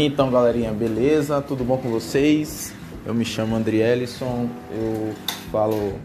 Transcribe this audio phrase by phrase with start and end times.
[0.00, 1.42] Então, galerinha, beleza?
[1.42, 2.72] Tudo bom com vocês?
[3.04, 5.12] Eu me chamo Andrielison, eu
[5.50, 5.98] falo.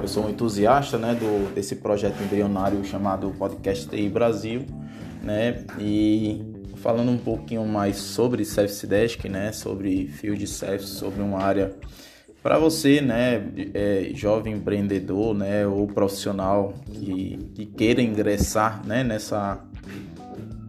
[0.00, 4.64] Eu sou um entusiasta né, do, desse projeto embrionário chamado Podcast TI Brasil,
[5.22, 5.62] né?
[5.78, 6.40] E
[6.76, 9.52] falando um pouquinho mais sobre Service Desk, né?
[9.52, 11.76] Sobre Field Service, sobre uma área
[12.42, 13.42] para você, né,
[13.74, 19.62] é, jovem empreendedor, né, ou profissional que, que queira ingressar, né, nessa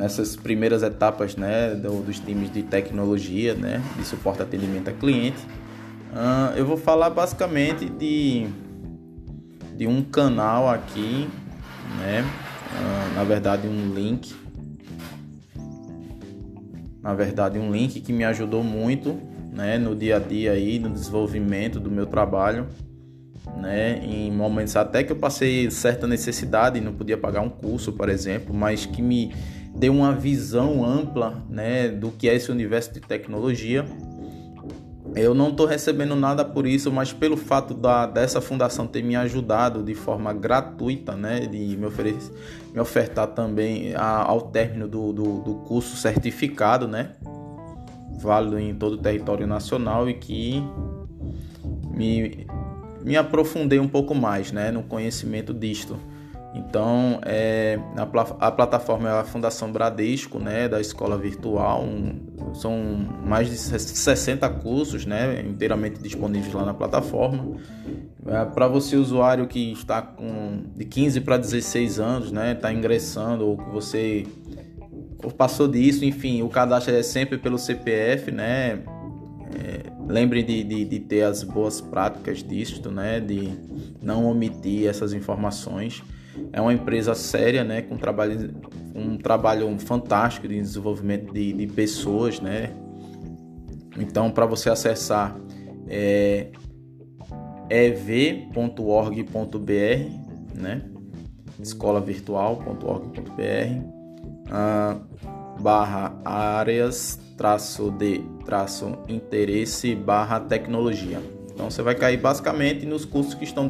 [0.00, 5.36] nessas primeiras etapas né, do, dos times de tecnologia, né, de suporte atendimento a cliente,
[6.10, 8.46] uh, eu vou falar basicamente de,
[9.76, 11.28] de um canal aqui,
[11.98, 14.34] né, uh, na verdade um link,
[17.02, 19.20] na verdade um link que me ajudou muito
[19.52, 22.68] né, no dia a dia aí, no desenvolvimento do meu trabalho,
[23.54, 27.92] né, em momentos até que eu passei certa necessidade e não podia pagar um curso,
[27.92, 29.34] por exemplo, mas que me
[29.80, 33.86] deu uma visão ampla né, do que é esse universo de tecnologia.
[35.16, 39.16] Eu não estou recebendo nada por isso, mas pelo fato da, dessa fundação ter me
[39.16, 42.30] ajudado de forma gratuita, né, de me, oferecer,
[42.74, 47.12] me ofertar também a, ao término do, do, do curso certificado, né,
[48.20, 50.62] válido em todo o território nacional e que
[51.90, 52.46] me,
[53.02, 55.98] me aprofundei um pouco mais né, no conhecimento disto.
[56.52, 61.82] Então, é, a, a, plataforma é a Fundação Bradesco, né, da Escola Virtual.
[61.84, 62.76] Um, são
[63.24, 67.56] mais de 60 cursos, né, inteiramente disponíveis lá na plataforma.
[68.26, 73.46] É, para você, usuário que está com de 15 para 16 anos, né, está ingressando
[73.46, 74.26] ou que você
[75.22, 78.82] ou passou disso, enfim, o cadastro é sempre pelo CPF, né?
[79.54, 83.20] É, lembre de, de, de, ter as boas práticas disto, né?
[83.20, 83.50] De
[84.00, 86.02] não omitir essas informações.
[86.52, 87.82] É uma empresa séria, né?
[87.82, 88.54] Com trabalho,
[88.94, 92.72] um trabalho fantástico de desenvolvimento de, de pessoas, né?
[93.98, 95.36] Então, para você acessar
[95.88, 96.52] é
[97.68, 99.20] ev.org.br,
[100.54, 100.82] né?
[101.58, 103.84] escolavirtual.org.br,
[104.50, 104.96] ah,
[105.60, 111.20] barra áreas traço de traço interesse barra tecnologia.
[111.52, 113.68] Então você vai cair basicamente nos cursos que estão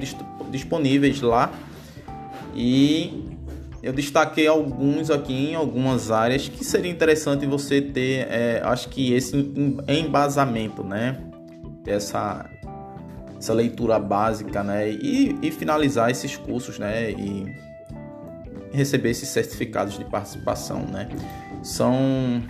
[0.51, 1.53] disponíveis lá
[2.55, 3.39] e
[3.83, 9.13] eu destaquei alguns aqui em algumas áreas que seria interessante você ter, é, acho que
[9.13, 9.37] esse
[9.89, 11.19] embasamento, né?
[11.87, 12.49] Essa,
[13.39, 14.91] essa leitura básica, né?
[14.91, 17.11] E, e finalizar esses cursos, né?
[17.11, 17.47] E
[18.73, 21.09] receber esses certificados de participação, né?
[21.63, 22.43] São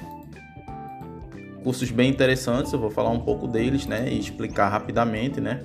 [1.62, 5.64] cursos bem interessantes, eu vou falar um pouco deles, né, e explicar rapidamente, né?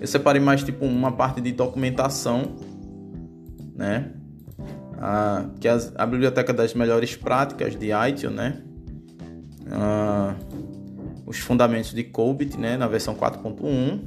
[0.00, 2.56] Eu separei mais tipo uma parte de documentação,
[3.76, 4.12] né?
[4.98, 8.62] Ah, que é a biblioteca das melhores práticas de ITIL, né?
[11.26, 14.00] Os fundamentos de COBIT, né, na versão 4.1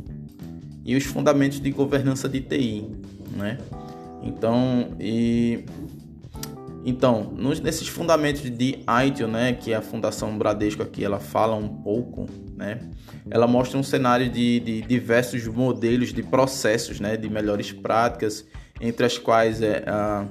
[0.85, 2.89] e os fundamentos de governança de TI,
[3.35, 3.57] né?
[4.23, 5.65] Então, e
[6.85, 11.67] então, nos, nesses fundamentos de ITIL, né, que a Fundação Bradesco aqui, ela fala um
[11.67, 12.25] pouco,
[12.55, 12.79] né,
[13.29, 18.45] ela mostra um cenário de, de diversos modelos de processos, né, de melhores práticas,
[18.79, 20.25] entre as quais é, a,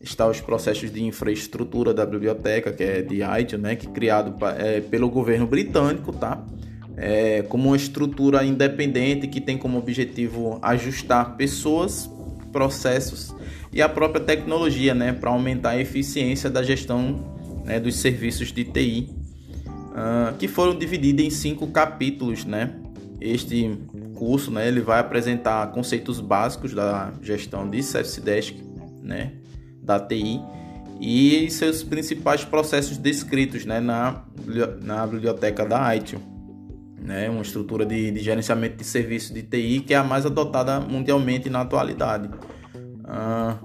[0.00, 4.80] está os processos de infraestrutura da biblioteca, que é de ITIL, né, que criado é,
[4.80, 6.44] pelo governo britânico, tá?
[6.96, 12.10] É, como uma estrutura independente que tem como objetivo ajustar pessoas
[12.52, 13.34] processos
[13.72, 17.32] e a própria tecnologia, né, para aumentar a eficiência da gestão
[17.64, 22.74] né, dos serviços de TI, uh, ah, que foram divididos em cinco capítulos, né?
[23.20, 23.78] Este
[24.22, 28.56] curso, né, ele vai apresentar conceitos básicos da gestão de Service Desk,
[29.02, 29.32] né,
[29.82, 30.40] da TI
[31.00, 34.22] e seus principais processos descritos, né, na,
[34.80, 36.20] na biblioteca da ITIL
[37.02, 40.78] né, uma estrutura de, de gerenciamento de serviços de TI que é a mais adotada
[40.78, 42.30] mundialmente na atualidade.
[43.04, 43.58] Ah,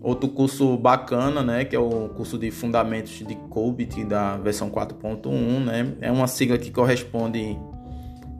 [0.00, 5.64] outro curso bacana, né, que é o curso de Fundamentos de COBIT da versão 4.1,
[5.64, 7.58] né, é uma sigla que corresponde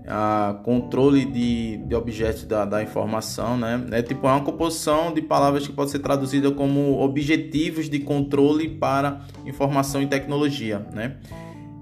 [0.07, 5.23] a controle de, de objetos da, da informação, né, é tipo é uma composição de
[5.23, 11.17] palavras que pode ser traduzida como objetivos de controle para informação e tecnologia, né.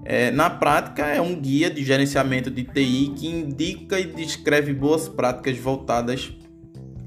[0.03, 5.07] É, na prática, é um guia de gerenciamento de TI que indica e descreve boas
[5.07, 6.35] práticas voltadas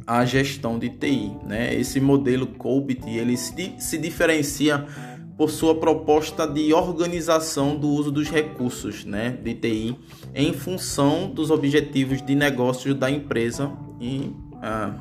[0.06, 1.32] à gestão de TI.
[1.44, 1.74] Né?
[1.74, 4.86] Esse modelo COBIT ele se, se diferencia
[5.36, 9.96] por sua proposta de organização do uso dos recursos né, de TI
[10.34, 14.30] em função dos objetivos de negócios da empresa e,
[14.62, 14.94] ah,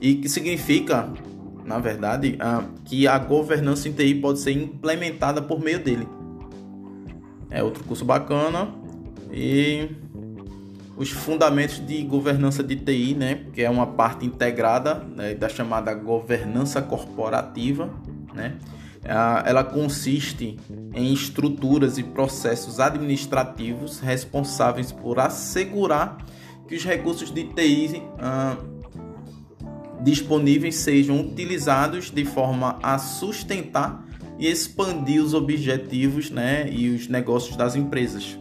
[0.00, 1.12] e que significa
[1.68, 6.08] na verdade, uh, que a governança em TI pode ser implementada por meio dele.
[7.50, 8.68] É outro curso bacana
[9.30, 9.90] e
[10.96, 15.92] os fundamentos de governança de TI, né, que é uma parte integrada né, da chamada
[15.92, 17.90] governança corporativa,
[18.34, 18.56] né,
[19.04, 20.58] ela consiste
[20.94, 26.18] em estruturas e processos administrativos responsáveis por assegurar
[26.66, 28.56] que os recursos de TI ah,
[30.02, 34.04] disponíveis sejam utilizados de forma a sustentar
[34.38, 38.38] e expandir os objetivos né, e os negócios das empresas.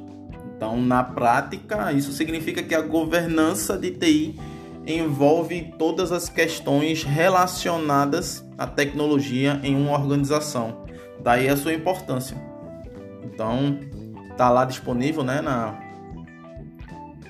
[0.56, 4.40] Então, na prática, isso significa que a governança de TI
[4.86, 10.84] envolve todas as questões relacionadas à tecnologia em uma organização.
[11.24, 12.38] Daí a sua importância.
[13.24, 13.80] Então,
[14.36, 15.80] tá lá disponível, né, na,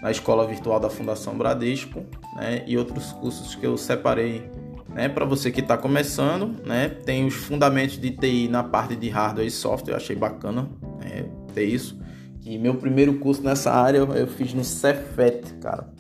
[0.02, 2.04] na escola virtual da Fundação Bradesco,
[2.36, 4.50] né, e outros cursos que eu separei,
[4.90, 9.10] né, para você que está começando, né, tem os fundamentos de TI na parte de
[9.10, 10.70] hardware e software, eu achei bacana,
[11.00, 12.00] né, ter isso.
[12.46, 15.98] E meu primeiro curso nessa área eu fiz no Cefet, cara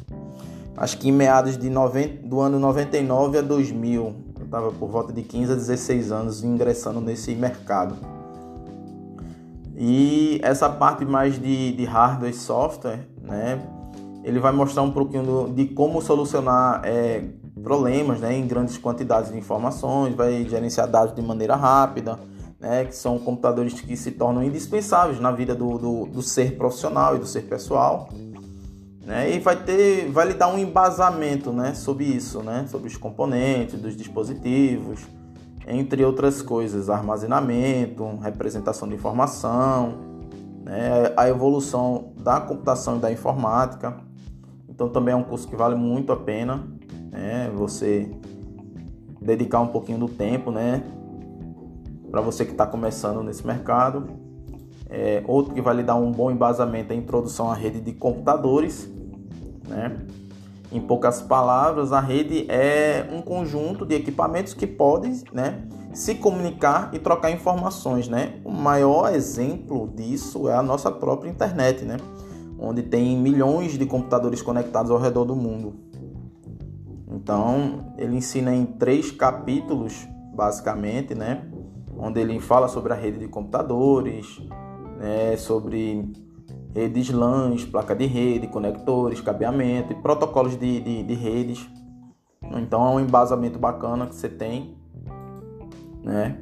[0.77, 4.26] acho que em meados de 90, do ano 99 a 2000.
[4.47, 7.97] Estava por volta de 15 a 16 anos ingressando nesse mercado.
[9.75, 13.61] E essa parte mais de, de hardware e software, né?
[14.23, 17.25] Ele vai mostrar um pouquinho de como solucionar é,
[17.61, 22.17] problemas né, em grandes quantidades de informações, vai gerenciar dados de maneira rápida,
[22.57, 27.17] né, que são computadores que se tornam indispensáveis na vida do, do, do ser profissional
[27.17, 28.07] e do ser pessoal
[29.07, 29.33] né?
[29.33, 33.79] E vai ter, vai lhe dar um embasamento, né, sobre isso, né, sobre os componentes
[33.79, 34.99] dos dispositivos,
[35.65, 39.93] entre outras coisas, armazenamento, representação de informação,
[40.61, 43.95] né, a evolução da computação e da informática.
[44.67, 46.67] Então também é um curso que vale muito a pena,
[47.09, 48.11] né, você
[49.21, 50.83] dedicar um pouquinho do tempo, né,
[52.11, 54.05] para você que está começando nesse mercado.
[54.89, 57.93] É, outro que vai lhe dar um bom embasamento é a introdução à rede de
[57.93, 58.89] computadores,
[59.67, 59.97] né?
[60.69, 66.89] Em poucas palavras, a rede é um conjunto de equipamentos que podem né, se comunicar
[66.93, 68.09] e trocar informações.
[68.09, 68.41] Né?
[68.43, 71.97] O maior exemplo disso é a nossa própria internet, né?
[72.59, 75.73] onde tem milhões de computadores conectados ao redor do mundo.
[77.09, 80.05] Então, ele ensina em três capítulos,
[80.35, 81.47] basicamente, né?
[81.97, 84.41] onde ele fala sobre a rede de computadores,
[84.99, 85.37] né?
[85.37, 86.11] sobre
[86.77, 91.67] redes LANs, placa de rede, conectores, cabeamento e protocolos de, de, de redes.
[92.55, 94.77] Então é um embasamento bacana que você tem,
[96.03, 96.37] né?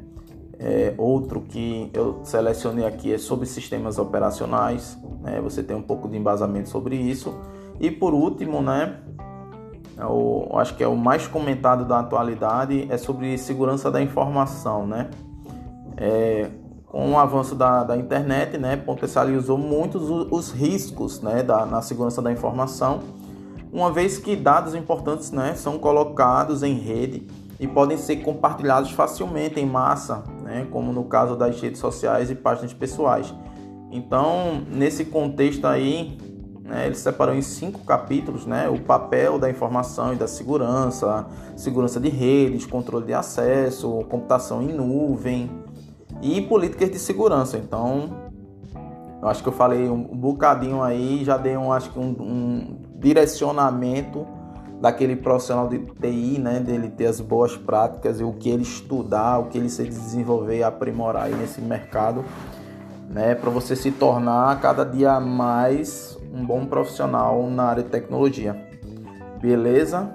[0.59, 5.39] É, outro que eu selecionei aqui é sobre sistemas operacionais, né?
[5.39, 7.33] Você tem um pouco de embasamento sobre isso.
[7.79, 8.99] E por último, né?
[9.97, 15.09] Eu acho que é o mais comentado da atualidade é sobre segurança da informação, né?
[15.95, 16.49] É,
[16.95, 21.81] com o avanço da, da internet, né, potencializou muitos os, os riscos né, da, na
[21.81, 23.01] segurança da informação,
[23.69, 27.27] uma vez que dados importantes né, são colocados em rede
[27.59, 32.35] e podem ser compartilhados facilmente em massa, né, como no caso das redes sociais e
[32.35, 33.33] páginas pessoais.
[33.91, 36.17] Então, nesse contexto aí,
[36.63, 41.27] né, ele separou em cinco capítulos né, o papel da informação e da segurança,
[41.57, 45.64] segurança de redes, controle de acesso, computação em nuvem,
[46.21, 47.57] e políticas de segurança.
[47.57, 48.09] Então,
[49.21, 52.77] eu acho que eu falei um, bocadinho aí, já dei um, acho que um, um
[52.99, 54.25] direcionamento
[54.79, 59.39] daquele profissional de TI, né, dele ter as boas práticas e o que ele estudar,
[59.39, 62.23] o que ele se desenvolver e aprimorar aí nesse mercado,
[63.09, 68.55] né, para você se tornar cada dia mais um bom profissional na área de tecnologia.
[69.41, 70.09] Beleza?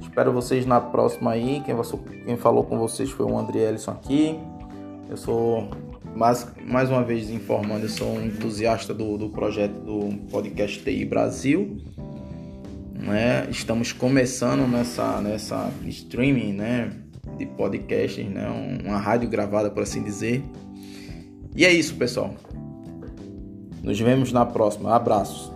[0.00, 1.62] Espero vocês na próxima aí.
[1.64, 1.76] Quem,
[2.24, 4.40] quem falou com vocês foi o André Ellison aqui.
[5.10, 5.68] Eu sou,
[6.14, 11.04] mais, mais uma vez informando, eu sou um entusiasta do, do projeto do Podcast TI
[11.04, 11.78] Brasil.
[12.94, 13.44] Né?
[13.50, 16.92] Estamos começando nessa, nessa streaming né?
[17.36, 18.46] de podcasts, né?
[18.84, 20.44] uma rádio gravada, por assim dizer.
[21.56, 22.32] E é isso, pessoal.
[23.82, 24.94] Nos vemos na próxima.
[24.94, 25.50] Abraços.